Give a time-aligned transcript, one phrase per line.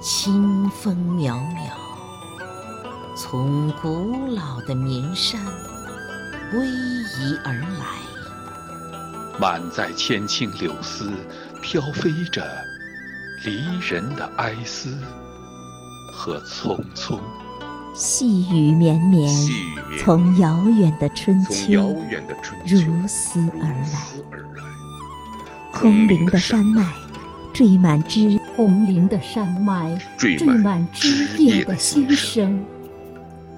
[0.00, 1.72] 清风渺渺，
[3.14, 5.38] 从古老的绵山
[6.50, 6.58] 逶
[7.18, 7.84] 迤而来。
[9.38, 11.12] 满载千顷柳丝，
[11.60, 12.42] 飘飞着
[13.44, 14.96] 离人的哀思
[16.14, 17.20] 和匆匆。
[17.94, 19.30] 细雨绵绵，
[19.98, 21.94] 从遥远的春秋
[22.66, 24.06] 如丝而来。
[25.74, 26.90] 空灵的山脉，
[27.60, 32.64] 缀满枝；空灵的山脉，缀满枝叶的心声，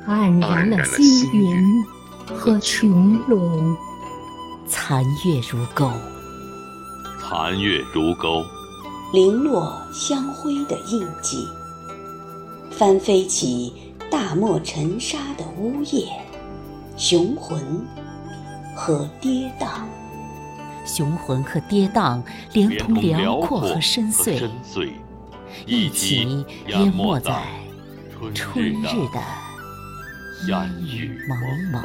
[0.08, 1.84] 黯然了星云
[2.26, 3.76] 和穹隆。
[4.66, 5.88] 残月如钩，
[7.20, 8.42] 残月如钩，
[9.12, 11.46] 零落香灰的印记，
[12.72, 13.72] 翻飞起。
[14.10, 16.06] 大漠尘沙的呜咽，
[16.98, 17.58] 雄浑
[18.76, 19.84] 和跌宕，
[20.84, 24.50] 雄浑和跌宕，连同辽阔和深邃，
[25.66, 27.42] 一起淹没在
[28.34, 29.20] 春日的
[30.48, 31.38] 烟雨蒙
[31.72, 31.84] 蒙。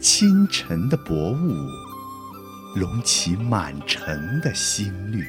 [0.00, 1.52] 清晨的薄雾，
[2.78, 5.26] 隆起满城的新绿。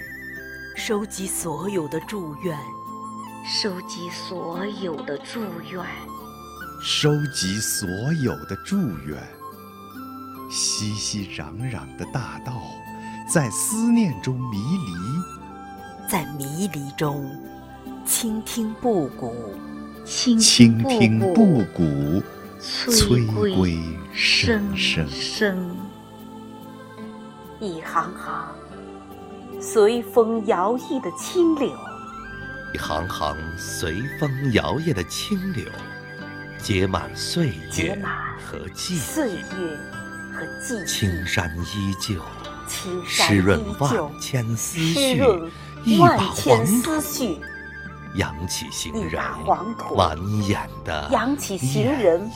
[0.76, 2.58] 收集所有的祝愿。
[3.50, 5.40] 收集所有的祝
[5.72, 5.84] 愿，
[6.82, 7.88] 收集所
[8.22, 9.18] 有的祝愿。
[10.50, 12.62] 熙熙攘攘的大道，
[13.28, 17.30] 在思念中迷离，在迷离中
[18.06, 19.54] 倾听布谷，
[20.06, 22.23] 倾听布谷，
[22.62, 23.78] 催归
[24.14, 25.76] 声声。
[27.59, 28.56] 一行行
[29.59, 31.70] 随风摇曳的清柳。
[32.73, 35.66] 一行行随风摇曳的清柳，
[36.58, 38.00] 结满岁月
[38.45, 40.07] 和记忆。
[40.86, 42.22] 青山依旧，
[43.06, 45.22] 湿润万千思绪。
[45.84, 46.66] 一把黄
[49.76, 49.95] 土，
[51.00, 52.30] 扬起行人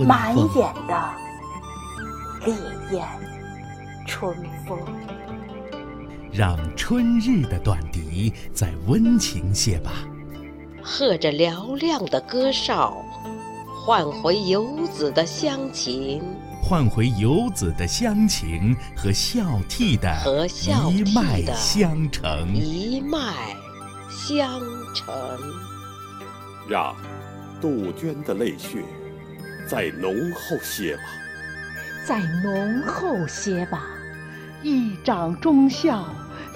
[0.00, 1.14] 满眼的
[2.44, 2.54] 烈
[2.90, 3.06] 焰
[4.06, 4.34] 春
[4.66, 4.78] 风。
[6.32, 9.92] 让春日的短笛再温情些吧，
[10.82, 12.96] 和着嘹亮的歌哨，
[13.84, 16.22] 唤回游子的乡情，
[16.62, 20.46] 唤回游子的乡情和孝悌的
[20.90, 23.34] 一脉相承，一脉
[24.08, 24.60] 相
[24.94, 25.06] 承。
[26.68, 26.94] 让
[27.60, 28.84] 杜鹃的泪血
[29.68, 31.02] 再浓厚些吧，
[32.06, 33.82] 再浓厚些吧。
[34.62, 36.04] 一掌忠孝，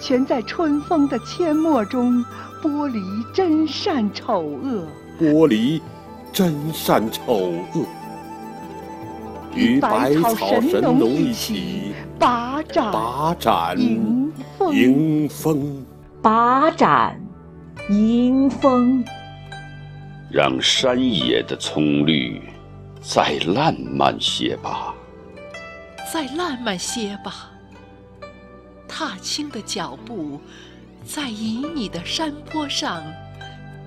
[0.00, 2.24] 全在春风的阡陌中
[2.62, 3.00] 剥离
[3.32, 4.86] 真善丑恶。
[5.18, 5.82] 剥离
[6.32, 7.86] 真善丑恶，
[9.54, 13.78] 与百草神农一起把盏把盏
[14.72, 15.84] 迎风，
[16.22, 17.20] 把盏
[17.88, 19.04] 迎风。
[20.30, 22.42] 让山野的葱绿
[23.00, 24.92] 再烂漫些吧，
[26.12, 27.50] 再烂漫些吧。
[28.88, 30.40] 踏青的脚步，
[31.04, 33.02] 在旖旎的山坡上，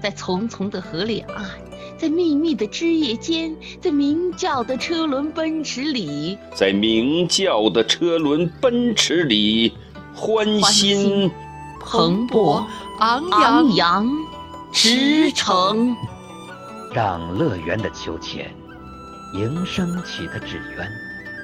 [0.01, 1.50] 在丛丛的河两岸，
[1.97, 9.75] 在密密的枝叶间，在鸣叫的车轮奔驰里，在鸣叫的车轮奔驰里，
[10.13, 11.31] 欢欣
[11.79, 12.63] 蓬勃
[12.99, 14.09] 昂扬扬
[14.71, 15.95] 驰骋。
[16.93, 18.53] 让乐园的秋千，
[19.33, 20.87] 迎升起的纸鸢，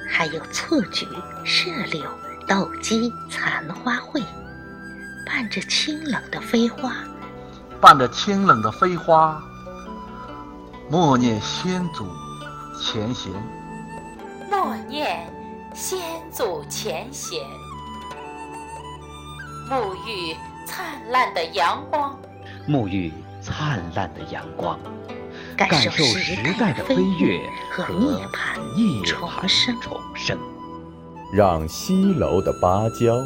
[0.08, 1.06] 还有蹴菊、
[1.44, 2.02] 射柳。
[2.46, 4.20] 斗鸡、残花会，
[5.24, 6.92] 伴着清冷的飞花，
[7.80, 9.42] 伴着清冷的飞花，
[10.90, 12.04] 默念先祖
[12.78, 13.32] 前贤，
[14.50, 15.32] 默念
[15.74, 15.98] 先
[16.30, 17.40] 祖前贤，
[19.70, 20.36] 沐浴
[20.66, 22.14] 灿烂的阳光，
[22.68, 24.78] 沐浴灿烂的阳光，
[25.56, 27.40] 感受时代的飞跃
[27.72, 29.02] 和涅槃
[29.80, 30.38] 重生。
[31.32, 33.16] 让西楼的芭蕉，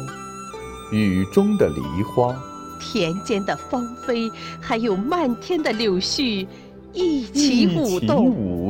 [0.91, 2.33] 雨中的梨花，
[2.79, 6.47] 田间的芳菲，还有漫天的柳絮，
[6.93, 7.99] 一起舞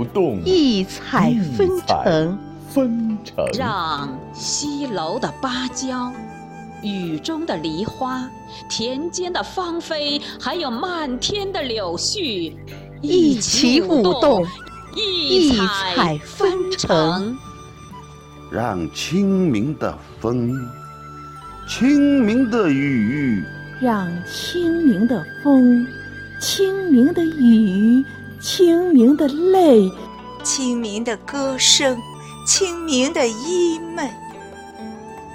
[0.05, 2.37] 动，异彩纷呈。
[2.69, 3.45] 纷呈。
[3.57, 6.11] 让西楼的芭蕉，
[6.83, 8.29] 雨中的梨花，
[8.69, 12.53] 田间的芳菲，还有漫天的柳絮，
[13.01, 14.45] 一起舞动，
[14.95, 15.57] 异
[15.95, 17.35] 彩纷呈。
[18.51, 20.51] 让清明的风，
[21.67, 23.43] 清明的雨，
[23.79, 25.85] 让清明的风，
[26.39, 28.03] 清明的雨，
[28.39, 29.91] 清明的泪，
[30.41, 31.97] 清明的歌声，
[32.47, 34.09] 清明的衣袂，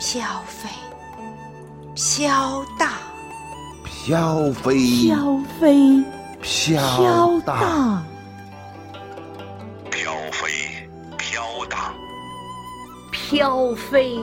[0.01, 0.69] 飘飞，
[1.95, 2.91] 飘荡，
[3.85, 6.05] 飘飞，飘飞，
[6.41, 8.03] 飘荡。
[9.91, 11.95] 飘飞，飘荡。
[13.13, 14.19] 飘飞，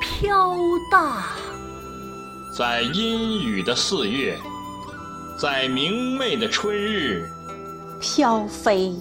[0.00, 0.56] 飘
[0.90, 1.22] 荡。
[2.58, 4.38] 在阴雨的四月，
[5.42, 7.28] 在明媚的春日，
[8.00, 8.94] 飘飞，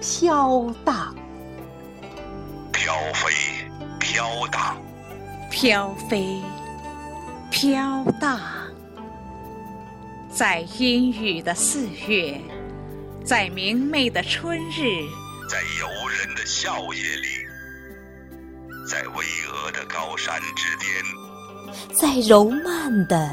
[0.00, 1.12] 飘荡。
[2.72, 3.32] 飘飞，
[3.98, 4.80] 飘荡。
[5.50, 6.40] 飘飞，
[7.50, 8.38] 飘荡。
[10.30, 12.40] 在阴雨的四月，
[13.24, 15.02] 在明媚的春日，
[15.50, 17.26] 在游人的笑靥里，
[18.88, 23.28] 在巍峨的高山之巅，在柔漫的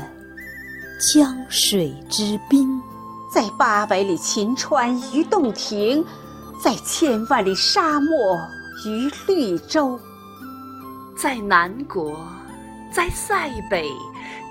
[1.11, 2.81] 江水之滨，
[3.29, 6.01] 在八百里秦川于洞庭，
[6.63, 8.39] 在千万里沙漠
[8.85, 9.99] 于绿洲，
[11.17, 12.17] 在南国，
[12.89, 13.91] 在塞北，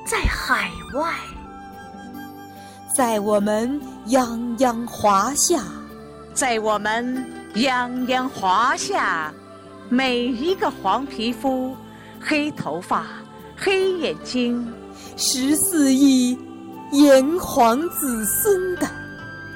[0.04, 1.14] 在海外。
[2.94, 5.62] 在我们泱泱华夏，
[6.34, 9.32] 在我们泱泱华夏，
[9.88, 11.74] 每一个黄皮肤、
[12.20, 13.06] 黑头发、
[13.56, 14.70] 黑眼睛，
[15.16, 16.38] 十四亿
[16.92, 18.88] 炎黄子孙的，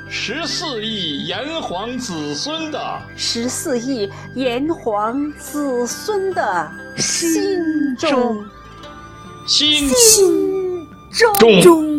[0.08, 6.70] 十四亿炎黄子孙的，十四亿炎黄子孙的。
[6.96, 8.42] 心中，
[9.46, 10.88] 心心
[11.62, 11.95] 中。